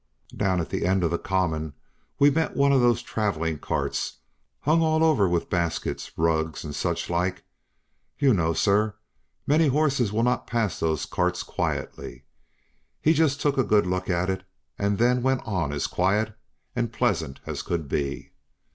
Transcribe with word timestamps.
Down 0.35 0.59
at 0.59 0.69
the 0.71 0.87
end 0.87 1.03
of 1.03 1.11
the 1.11 1.19
common 1.19 1.73
we 2.17 2.31
met 2.31 2.55
one 2.55 2.71
of 2.71 2.81
those 2.81 3.03
traveling 3.03 3.59
carts 3.59 4.13
hung 4.61 4.81
all 4.81 5.03
over 5.03 5.29
with 5.29 5.47
baskets, 5.47 6.09
rugs, 6.17 6.63
and 6.63 6.73
such 6.73 7.07
like; 7.07 7.43
you 8.17 8.33
know, 8.33 8.53
sir, 8.53 8.95
many 9.45 9.67
horses 9.67 10.11
will 10.11 10.23
not 10.23 10.47
pass 10.47 10.79
those 10.79 11.05
carts 11.05 11.43
quietly; 11.43 12.23
he 12.99 13.13
just 13.13 13.41
took 13.41 13.59
a 13.59 13.63
good 13.63 13.85
look 13.85 14.09
at 14.09 14.27
it, 14.31 14.43
and 14.79 14.97
then 14.97 15.21
went 15.21 15.43
on 15.45 15.71
as 15.71 15.85
quiet 15.85 16.33
and 16.75 16.91
pleasant 16.91 17.39
as 17.45 17.61
could 17.61 17.87
be. 17.87 18.31